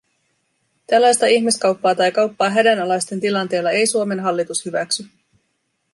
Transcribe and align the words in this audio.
Tällaista 0.87 1.25
ihmiskauppaa 1.25 1.95
tai 1.95 2.11
kauppaa 2.11 2.49
hädänalaisten 2.49 3.19
tilanteella 3.21 3.71
ei 3.71 3.87
Suomen 3.87 4.19
hallitus 4.19 4.65
hyväksy. 4.65 5.05